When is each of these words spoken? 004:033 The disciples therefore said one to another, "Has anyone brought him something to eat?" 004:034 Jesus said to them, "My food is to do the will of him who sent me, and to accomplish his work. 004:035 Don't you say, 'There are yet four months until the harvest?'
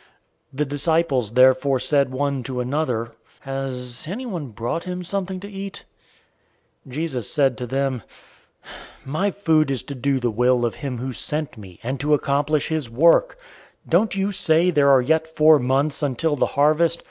004:033 0.00 0.06
The 0.56 0.64
disciples 0.64 1.32
therefore 1.32 1.78
said 1.78 2.10
one 2.10 2.42
to 2.44 2.60
another, 2.62 3.12
"Has 3.40 4.06
anyone 4.08 4.46
brought 4.46 4.84
him 4.84 5.04
something 5.04 5.40
to 5.40 5.46
eat?" 5.50 5.84
004:034 6.88 6.94
Jesus 6.94 7.30
said 7.30 7.58
to 7.58 7.66
them, 7.66 8.02
"My 9.04 9.30
food 9.30 9.70
is 9.70 9.82
to 9.82 9.94
do 9.94 10.18
the 10.18 10.30
will 10.30 10.64
of 10.64 10.76
him 10.76 10.96
who 10.96 11.12
sent 11.12 11.58
me, 11.58 11.80
and 11.82 12.00
to 12.00 12.14
accomplish 12.14 12.68
his 12.68 12.88
work. 12.88 13.36
004:035 13.86 13.90
Don't 13.90 14.14
you 14.16 14.32
say, 14.32 14.70
'There 14.70 14.88
are 14.88 15.02
yet 15.02 15.26
four 15.26 15.58
months 15.58 16.02
until 16.02 16.34
the 16.34 16.46
harvest?' 16.56 17.02